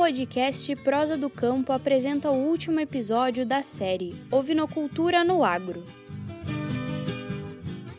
[0.00, 5.84] podcast Prosa do Campo apresenta o último episódio da série Ovinocultura no Agro.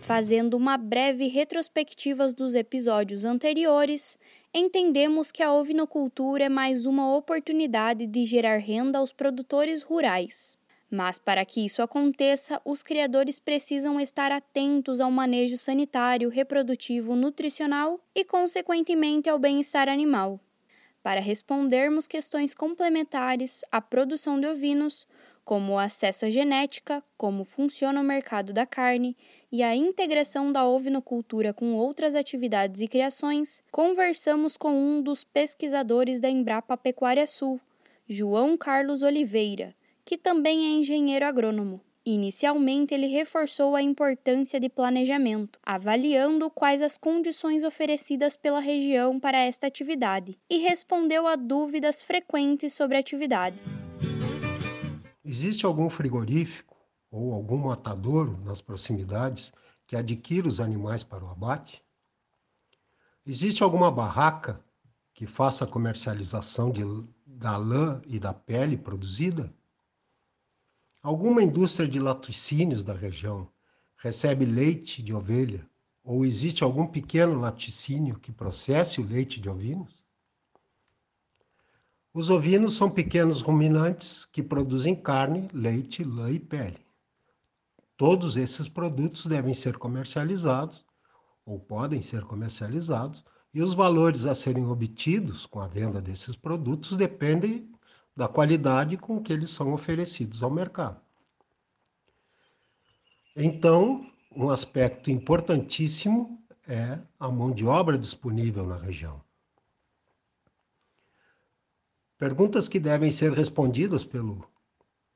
[0.01, 4.17] Fazendo uma breve retrospectiva dos episódios anteriores,
[4.51, 10.57] entendemos que a ovinocultura é mais uma oportunidade de gerar renda aos produtores rurais.
[10.89, 17.99] Mas para que isso aconteça, os criadores precisam estar atentos ao manejo sanitário, reprodutivo, nutricional
[18.15, 20.39] e, consequentemente, ao bem-estar animal.
[21.03, 25.07] Para respondermos questões complementares à produção de ovinos,
[25.43, 29.17] como o acesso à genética, como funciona o mercado da carne
[29.51, 36.19] e a integração da ovinocultura com outras atividades e criações, conversamos com um dos pesquisadores
[36.19, 37.59] da Embrapa Pecuária Sul,
[38.07, 41.81] João Carlos Oliveira que também é engenheiro agrônomo.
[42.03, 49.37] Inicialmente, ele reforçou a importância de planejamento, avaliando quais as condições oferecidas pela região para
[49.37, 53.61] esta atividade, e respondeu a dúvidas frequentes sobre a atividade.
[55.23, 56.75] Existe algum frigorífico
[57.11, 59.53] ou algum matadouro nas proximidades
[59.85, 61.83] que adquira os animais para o abate?
[63.23, 64.59] Existe alguma barraca
[65.13, 66.81] que faça a comercialização de,
[67.27, 69.53] da lã e da pele produzida?
[71.03, 73.49] Alguma indústria de laticínios da região
[73.97, 75.67] recebe leite de ovelha
[76.03, 80.03] ou existe algum pequeno laticínio que processe o leite de ovinos?
[82.13, 86.85] Os ovinos são pequenos ruminantes que produzem carne, leite, lã e pele.
[87.97, 90.85] Todos esses produtos devem ser comercializados
[91.43, 96.95] ou podem ser comercializados e os valores a serem obtidos com a venda desses produtos
[96.95, 97.71] dependem
[98.15, 100.99] da qualidade com que eles são oferecidos ao mercado.
[103.35, 104.05] Então,
[104.35, 109.21] um aspecto importantíssimo é a mão de obra disponível na região.
[112.17, 114.47] Perguntas que devem ser respondidas pelo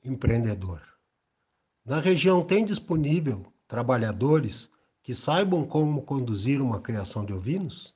[0.04, 0.82] empreendedor.
[1.86, 4.72] Na região tem disponível trabalhadores
[5.04, 7.94] que saibam como conduzir uma criação de ovinos?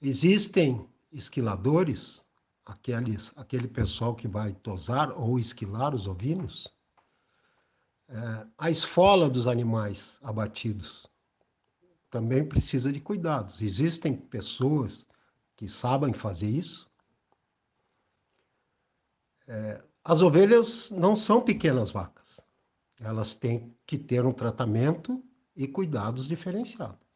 [0.00, 2.22] Existem esquiladores
[2.66, 6.66] aqueles, aquele pessoal que vai tosar ou esquilar os ovinos,
[8.08, 11.06] é, a esfola dos animais abatidos
[12.10, 13.62] também precisa de cuidados.
[13.62, 15.06] Existem pessoas
[15.56, 16.90] que sabem fazer isso.
[19.46, 22.40] É, as ovelhas não são pequenas vacas.
[22.98, 25.22] Elas têm que ter um tratamento
[25.54, 27.06] e cuidados diferenciados.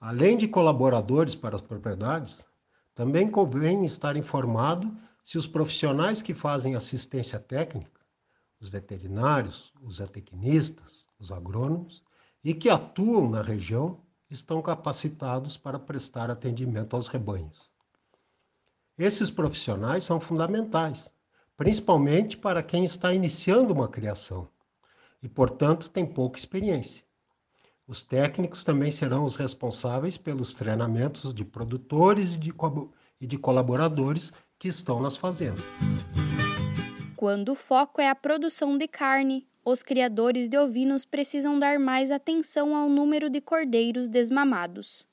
[0.00, 2.44] Além de colaboradores para as propriedades,
[2.94, 4.94] também convém estar informado
[5.24, 8.00] se os profissionais que fazem assistência técnica,
[8.60, 12.02] os veterinários, os zootecnistas, os agrônomos
[12.44, 17.70] e que atuam na região estão capacitados para prestar atendimento aos rebanhos.
[18.98, 21.12] Esses profissionais são fundamentais,
[21.56, 24.48] principalmente para quem está iniciando uma criação
[25.22, 27.04] e, portanto, tem pouca experiência.
[27.92, 32.50] Os técnicos também serão os responsáveis pelos treinamentos de produtores e de,
[33.20, 35.62] e de colaboradores que estão nas fazendas.
[37.14, 42.10] Quando o foco é a produção de carne, os criadores de ovinos precisam dar mais
[42.10, 45.06] atenção ao número de cordeiros desmamados.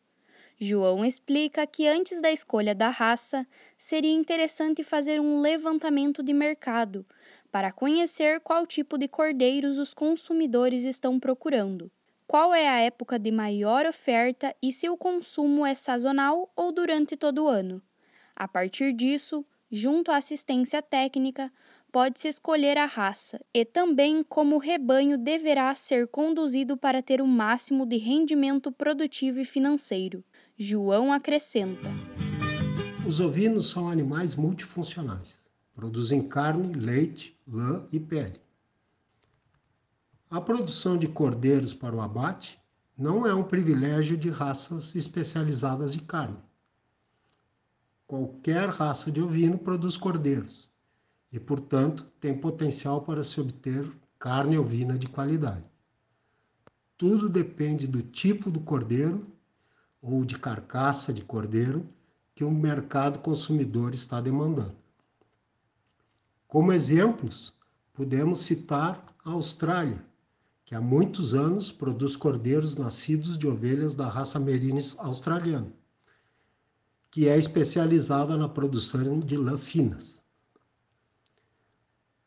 [0.58, 7.06] João explica que antes da escolha da raça, seria interessante fazer um levantamento de mercado
[7.52, 11.92] para conhecer qual tipo de cordeiros os consumidores estão procurando
[12.30, 17.18] qual é a época de maior oferta e se o consumo é sazonal ou durante
[17.18, 17.82] todo o ano.
[18.36, 21.52] A partir disso, junto à assistência técnica,
[21.92, 27.26] pode-se escolher a raça e também como o rebanho deverá ser conduzido para ter o
[27.26, 30.24] máximo de rendimento produtivo e financeiro.
[30.56, 31.90] João acrescenta:
[33.08, 35.50] Os ovinos são animais multifuncionais.
[35.74, 38.40] Produzem carne, leite, lã e pele.
[40.32, 42.62] A produção de cordeiros para o abate
[42.96, 46.38] não é um privilégio de raças especializadas de carne.
[48.06, 50.70] Qualquer raça de ovino produz cordeiros
[51.32, 55.66] e, portanto, tem potencial para se obter carne ovina de qualidade.
[56.96, 59.26] Tudo depende do tipo do cordeiro
[60.00, 61.90] ou de carcaça de cordeiro
[62.36, 64.76] que o mercado consumidor está demandando.
[66.48, 67.52] Como exemplos,
[67.94, 70.08] podemos citar a Austrália,
[70.70, 75.74] que há muitos anos produz cordeiros nascidos de ovelhas da raça Merines australiana,
[77.10, 80.22] que é especializada na produção de lã finas.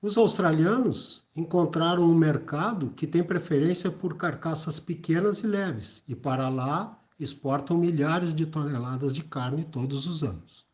[0.00, 6.48] Os australianos encontraram um mercado que tem preferência por carcaças pequenas e leves, e para
[6.48, 10.66] lá exportam milhares de toneladas de carne todos os anos.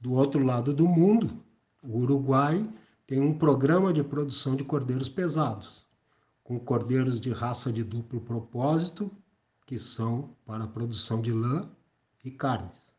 [0.00, 1.44] Do outro lado do mundo,
[1.80, 2.68] o Uruguai
[3.06, 5.86] tem um programa de produção de cordeiros pesados,
[6.48, 9.10] com cordeiros de raça de duplo propósito,
[9.66, 11.68] que são para a produção de lã
[12.24, 12.96] e carnes,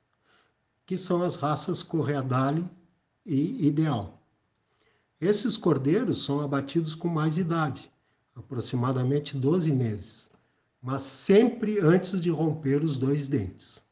[0.85, 2.63] que são as raças Correadale
[3.25, 4.21] e Ideal.
[5.19, 7.91] Esses cordeiros são abatidos com mais idade,
[8.35, 10.29] aproximadamente 12 meses,
[10.79, 13.83] mas sempre antes de romper os dois dentes.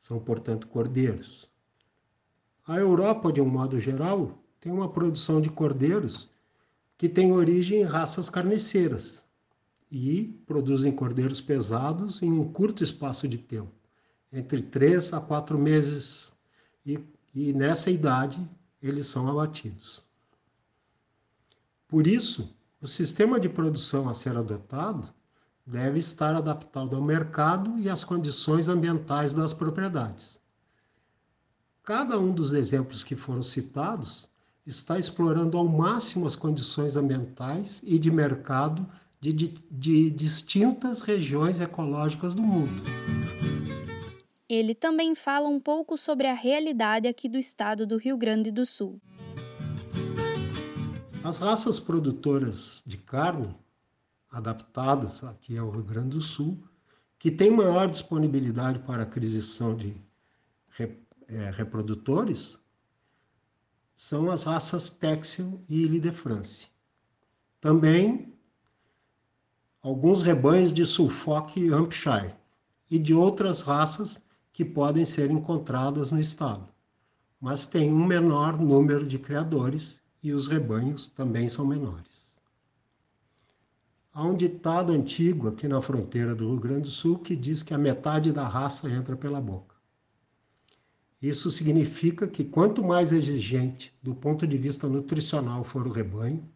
[0.00, 1.50] São, portanto, cordeiros.
[2.66, 6.30] A Europa, de um modo geral, tem uma produção de cordeiros
[6.98, 9.22] que tem origem em raças carniceiras
[9.90, 13.72] e produzem cordeiros pesados em um curto espaço de tempo,
[14.32, 16.32] entre três a quatro meses,
[16.84, 16.98] e,
[17.34, 18.48] e nessa idade
[18.82, 20.04] eles são abatidos.
[21.88, 25.12] Por isso, o sistema de produção a ser adotado
[25.64, 30.40] deve estar adaptado ao mercado e às condições ambientais das propriedades.
[31.82, 34.28] Cada um dos exemplos que foram citados
[34.66, 38.86] está explorando ao máximo as condições ambientais e de mercado
[39.20, 42.82] de, de, de distintas regiões ecológicas do mundo.
[44.48, 48.64] Ele também fala um pouco sobre a realidade aqui do estado do Rio Grande do
[48.64, 49.00] Sul.
[51.24, 53.52] As raças produtoras de carne,
[54.30, 56.62] adaptadas aqui ao Rio Grande do Sul,
[57.18, 60.00] que têm maior disponibilidade para aquisição de
[61.28, 62.58] é, reprodutores,
[63.96, 66.66] são as raças Texel e Ile de France.
[67.58, 68.34] Também
[69.82, 72.34] alguns rebanhos de Suffolk e Hampshire
[72.90, 74.22] e de outras raças
[74.52, 76.68] que podem ser encontradas no estado,
[77.40, 82.34] mas tem um menor número de criadores e os rebanhos também são menores.
[84.12, 87.72] Há um ditado antigo aqui na fronteira do Rio Grande do Sul que diz que
[87.72, 89.75] a metade da raça entra pela boca.
[91.20, 96.46] Isso significa que quanto mais exigente do ponto de vista nutricional for o rebanho,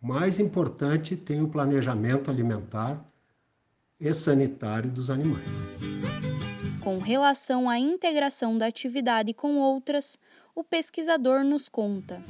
[0.00, 3.04] mais importante tem o planejamento alimentar
[3.98, 5.44] e sanitário dos animais.
[6.80, 10.16] Com relação à integração da atividade com outras,
[10.54, 12.22] o pesquisador nos conta.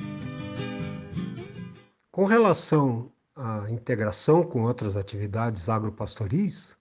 [2.10, 6.77] Com relação à integração com outras atividades agropastoris,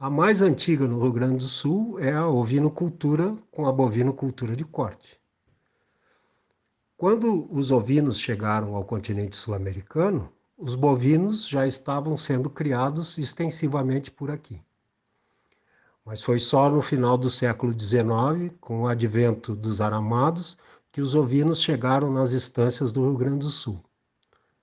[0.00, 4.64] a mais antiga no Rio Grande do Sul é a ovinocultura com a bovinocultura de
[4.64, 5.20] corte.
[6.96, 14.30] Quando os ovinos chegaram ao continente sul-americano, os bovinos já estavam sendo criados extensivamente por
[14.30, 14.60] aqui.
[16.04, 20.56] Mas foi só no final do século XIX, com o advento dos aramados,
[20.92, 23.82] que os ovinos chegaram nas estâncias do Rio Grande do Sul.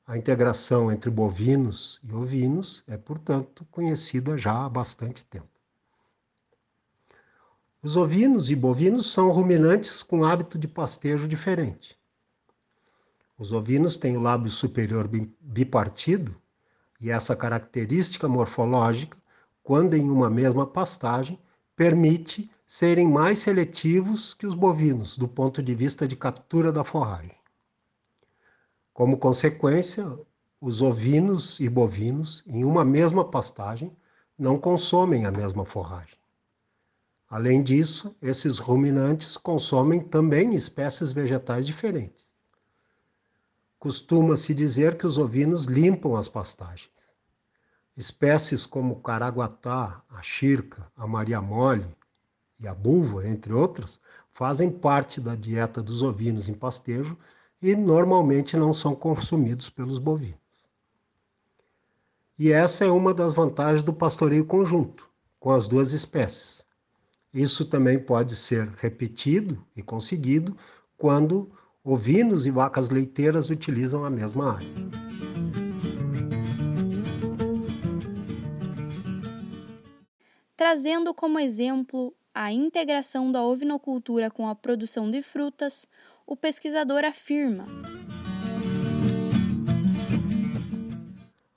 [0.07, 5.50] A integração entre bovinos e ovinos é, portanto, conhecida já há bastante tempo.
[7.81, 11.98] Os ovinos e bovinos são ruminantes com hábito de pastejo diferente.
[13.36, 15.10] Os ovinos têm o lábio superior
[15.42, 16.40] bipartido
[17.01, 19.18] e essa característica morfológica,
[19.63, 21.40] quando em uma mesma pastagem,
[21.75, 27.36] permite serem mais seletivos que os bovinos do ponto de vista de captura da forragem.
[28.95, 30.17] Como consequência,
[30.62, 33.93] os ovinos e bovinos, em uma mesma pastagem,
[34.39, 36.17] não consomem a mesma forragem.
[37.29, 42.24] Além disso, esses ruminantes consomem também espécies vegetais diferentes.
[43.77, 47.12] Costuma-se dizer que os ovinos limpam as pastagens.
[47.98, 51.93] Espécies como o caraguatá, a chirca, a maria mole
[52.58, 54.00] e a buva, entre outras,
[54.31, 57.17] fazem parte da dieta dos ovinos em pastejo
[57.65, 60.38] e normalmente não são consumidos pelos bovinos.
[62.38, 66.63] E essa é uma das vantagens do pastoreio conjunto, com as duas espécies.
[67.34, 70.55] Isso também pode ser repetido e conseguido
[70.95, 71.51] quando
[71.84, 74.67] ovinos e vacas leiteiras utilizam a mesma área.
[80.55, 85.88] Trazendo como exemplo a integração da ovinocultura com a produção de frutas,
[86.27, 87.65] o pesquisador afirma.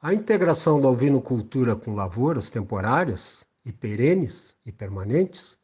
[0.00, 5.58] A integração da ovinocultura com lavouras temporárias e perenes e permanentes,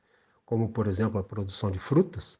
[0.44, 2.38] como por exemplo a produção de frutas,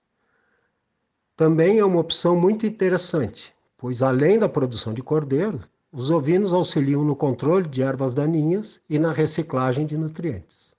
[1.37, 5.61] também é uma opção muito interessante, pois além da produção de cordeiro,
[5.93, 10.75] os ovinos auxiliam no controle de ervas daninhas e na reciclagem de nutrientes.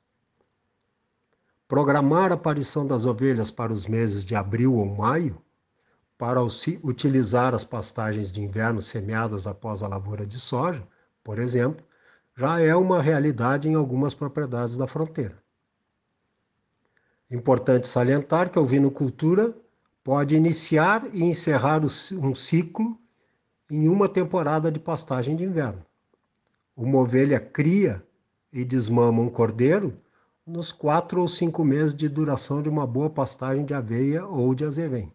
[1.67, 5.44] Programar a aparição das ovelhas para os meses de abril ou maio
[6.17, 10.87] para utilizar as pastagens de inverno semeadas após a lavoura de soja,
[11.23, 11.85] por exemplo,
[12.37, 15.43] já é uma realidade em algumas propriedades da fronteira.
[17.29, 19.53] Importante salientar que a ovinocultura
[20.03, 22.97] pode iniciar e encerrar um ciclo
[23.69, 25.83] em uma temporada de pastagem de inverno.
[26.75, 28.03] Uma ovelha cria
[28.53, 29.97] e desmama um cordeiro
[30.45, 34.63] nos quatro ou cinco meses de duração de uma boa pastagem de aveia ou de
[34.63, 35.11] azevém.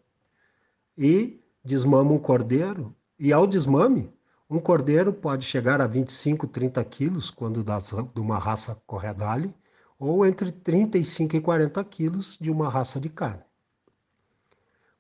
[0.97, 4.13] E desmama um cordeiro, e ao desmame,
[4.49, 9.55] um cordeiro pode chegar a 25, 30 quilos quando das, de uma raça corredale,
[9.99, 13.45] ou entre 35 e 40 quilos de uma raça de carne.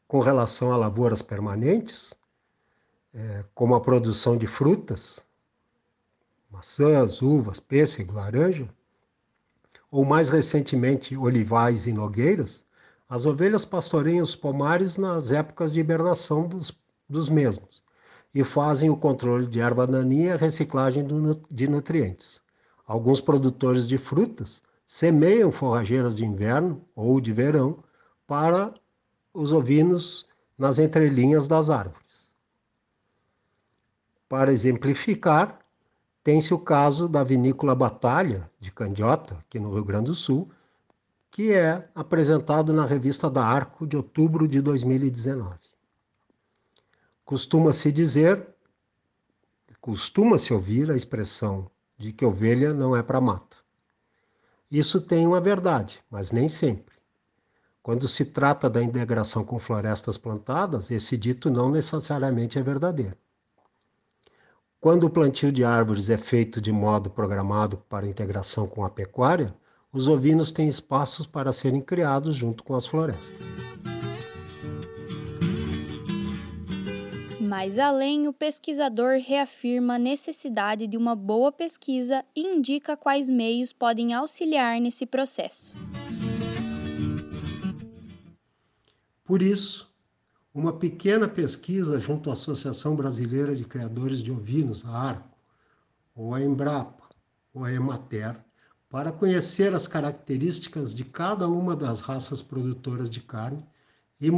[0.07, 2.13] Com relação a lavouras permanentes,
[3.13, 5.27] é, como a produção de frutas,
[6.51, 8.69] maçãs, uvas, pêssego, laranja,
[9.91, 12.65] ou mais recentemente olivais e nogueiras,
[13.11, 16.73] as ovelhas pastoreiam os pomares nas épocas de hibernação dos,
[17.09, 17.83] dos mesmos
[18.33, 22.41] e fazem o controle de erva daninha e a reciclagem do, de nutrientes.
[22.87, 27.83] Alguns produtores de frutas semeiam forrageiras de inverno ou de verão
[28.29, 28.73] para
[29.35, 30.25] os ovinos
[30.57, 32.31] nas entrelinhas das árvores.
[34.29, 35.59] Para exemplificar,
[36.23, 40.49] tem-se o caso da vinícola Batalha, de Candiota, aqui no Rio Grande do Sul,
[41.31, 45.59] que é apresentado na revista da Arco de outubro de 2019.
[47.25, 48.49] Costuma-se dizer,
[49.81, 53.65] costuma-se ouvir a expressão de que ovelha não é para mato.
[54.71, 56.95] Isso tem uma verdade, mas nem sempre.
[57.83, 63.17] Quando se trata da integração com florestas plantadas, esse dito não necessariamente é verdadeiro.
[64.81, 69.55] Quando o plantio de árvores é feito de modo programado para integração com a pecuária,
[69.93, 73.35] os ovinos têm espaços para serem criados junto com as florestas.
[77.41, 83.73] Mais além, o pesquisador reafirma a necessidade de uma boa pesquisa e indica quais meios
[83.73, 85.75] podem auxiliar nesse processo.
[89.25, 89.93] Por isso,
[90.55, 95.37] uma pequena pesquisa junto à Associação Brasileira de Criadores de Ovinos, a ARCO,
[96.15, 97.09] ou a Embrapa,
[97.53, 98.37] ou a Emater,
[98.91, 103.65] para conhecer as características de cada uma das raças produtoras de carne
[104.21, 104.29] e,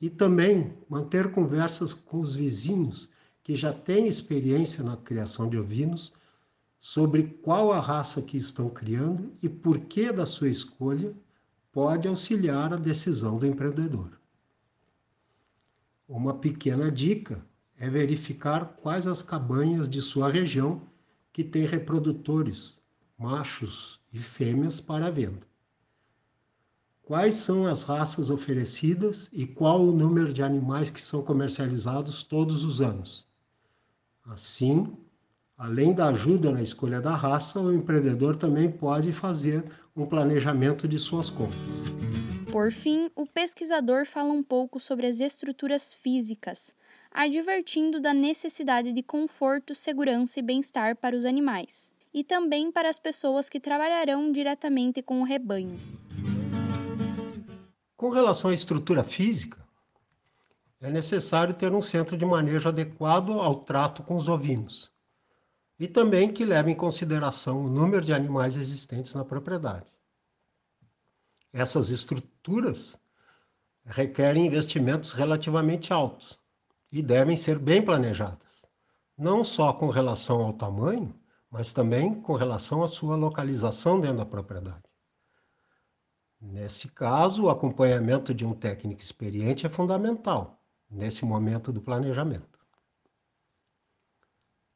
[0.00, 3.10] e também manter conversas com os vizinhos
[3.44, 6.12] que já têm experiência na criação de ovinos
[6.78, 11.14] sobre qual a raça que estão criando e por que da sua escolha
[11.70, 14.18] pode auxiliar a decisão do empreendedor.
[16.08, 17.44] Uma pequena dica
[17.78, 20.82] é verificar quais as cabanhas de sua região
[21.32, 22.79] que têm reprodutores,
[23.20, 25.46] machos e fêmeas para venda.
[27.02, 32.64] Quais são as raças oferecidas e qual o número de animais que são comercializados todos
[32.64, 33.26] os anos.
[34.24, 34.96] Assim,
[35.54, 40.98] além da ajuda na escolha da raça, o empreendedor também pode fazer um planejamento de
[40.98, 41.60] suas compras.
[42.50, 46.72] Por fim, o pesquisador fala um pouco sobre as estruturas físicas,
[47.10, 52.98] advertindo da necessidade de conforto, segurança e bem-estar para os animais, e também para as
[52.98, 55.78] pessoas que trabalharão diretamente com o rebanho.
[57.96, 59.58] Com relação à estrutura física,
[60.80, 64.90] é necessário ter um centro de manejo adequado ao trato com os ovinos
[65.78, 69.86] e também que leve em consideração o número de animais existentes na propriedade.
[71.52, 72.98] Essas estruturas
[73.84, 76.38] requerem investimentos relativamente altos
[76.92, 78.64] e devem ser bem planejadas,
[79.16, 81.14] não só com relação ao tamanho,
[81.50, 84.84] mas também com relação à sua localização dentro da propriedade.
[86.40, 92.58] Nesse caso, o acompanhamento de um técnico experiente é fundamental nesse momento do planejamento.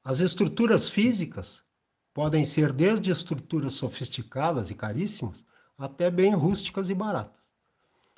[0.03, 1.65] As estruturas físicas
[2.13, 5.45] podem ser desde estruturas sofisticadas e caríssimas
[5.79, 7.43] até bem rústicas e baratas.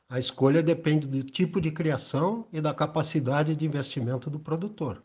[0.09, 5.03] A escolha depende do tipo de criação e da capacidade de investimento do produtor.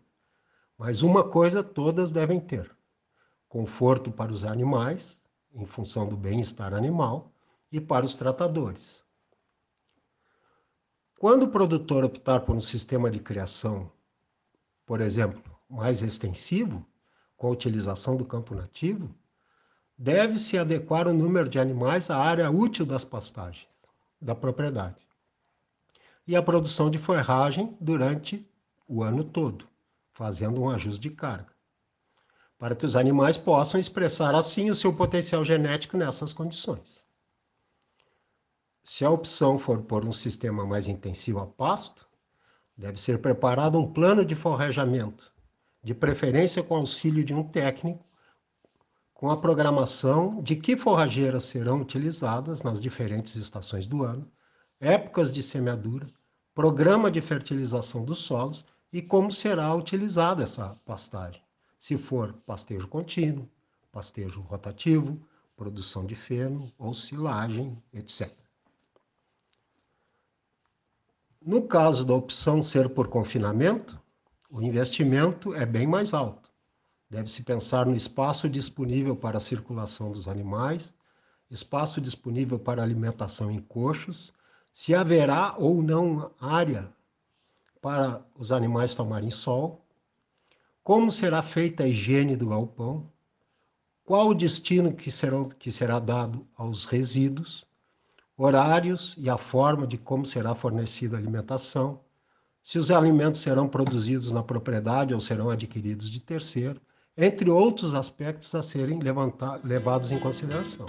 [0.78, 2.76] Mas uma coisa todas devem ter:
[3.52, 5.22] conforto para os animais,
[5.54, 7.34] em função do bem-estar animal,
[7.70, 9.04] e para os tratadores.
[11.20, 13.92] Quando o produtor optar por um sistema de criação,
[14.86, 16.86] por exemplo, mais extensivo,
[17.36, 19.14] com a utilização do campo nativo,
[19.98, 23.68] deve-se adequar o número de animais à área útil das pastagens
[24.22, 25.06] da propriedade
[26.26, 28.50] e a produção de forragem durante
[28.88, 29.68] o ano todo,
[30.14, 31.52] fazendo um ajuste de carga,
[32.62, 37.04] para que os animais possam expressar assim o seu potencial genético nessas condições.
[38.84, 42.08] Se a opção for por um sistema mais intensivo a pasto,
[42.78, 45.34] deve ser preparado um plano de forrajamento,
[45.84, 48.06] de preferência com auxílio de um técnico
[49.12, 54.32] com a programação de que forrageiras serão utilizadas nas diferentes estações do ano,
[54.80, 56.06] épocas de semeadura,
[56.54, 58.64] programa de fertilização dos solos
[58.94, 61.42] e como será utilizada essa pastagem.
[61.82, 63.50] Se for pastejo contínuo,
[63.92, 65.20] pastejo rotativo,
[65.58, 68.32] produção de feno ou silagem, etc.
[71.42, 74.00] No caso da opção ser por confinamento,
[74.48, 76.52] o investimento é bem mais alto.
[77.10, 80.94] Deve-se pensar no espaço disponível para a circulação dos animais,
[81.50, 84.32] espaço disponível para alimentação em coxos,
[84.72, 86.94] se haverá ou não área
[87.82, 89.81] para os animais tomarem sol,
[90.84, 93.10] como será feita a higiene do galpão,
[94.04, 97.66] qual o destino que, serão, que será dado aos resíduos,
[98.36, 102.02] horários e a forma de como será fornecida a alimentação,
[102.64, 106.82] se os alimentos serão produzidos na propriedade ou serão adquiridos de terceiro,
[107.18, 109.00] entre outros aspectos a serem
[109.64, 110.86] levados em consideração.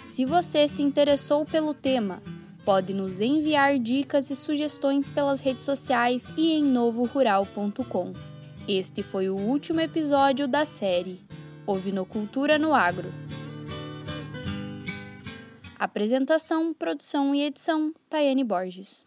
[0.00, 2.22] Se você se interessou pelo tema,
[2.64, 8.29] pode nos enviar dicas e sugestões pelas redes sociais e em novorural.com.
[8.72, 11.20] Este foi o último episódio da série
[11.66, 13.12] Ovinocultura no Agro.
[15.76, 19.04] Apresentação, produção e edição: Tayane Borges.